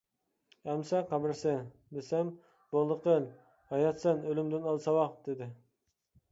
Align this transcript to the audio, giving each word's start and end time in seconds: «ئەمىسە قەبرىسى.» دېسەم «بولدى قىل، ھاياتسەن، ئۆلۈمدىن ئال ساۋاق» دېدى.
«ئەمىسە 0.71 1.01
قەبرىسى.» 1.11 1.53
دېسەم 1.99 2.33
«بولدى 2.73 2.99
قىل، 3.05 3.29
ھاياتسەن، 3.77 4.27
ئۆلۈمدىن 4.33 4.69
ئال 4.73 4.85
ساۋاق» 4.91 5.25
دېدى. 5.31 5.55